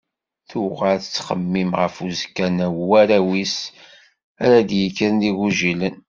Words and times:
Tuɣal 0.49 0.97
tettxemmim 1.01 1.71
ɣef 1.81 1.95
uzekka 2.05 2.47
n 2.47 2.57
warraw-is 2.87 3.55
ara 4.43 4.59
d-yekkren 4.69 5.15
d 5.21 5.23
igujilen. 5.29 5.97